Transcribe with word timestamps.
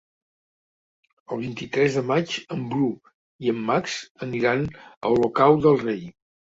El 1.35 1.39
vint-i-tres 1.41 1.99
de 2.01 2.03
maig 2.13 2.35
en 2.57 2.65
Bru 2.73 2.89
i 3.47 3.55
en 3.55 3.63
Max 3.71 4.01
aniran 4.31 4.69
a 4.91 5.17
Olocau 5.17 5.65
del 5.71 5.83
Rei. 5.89 6.07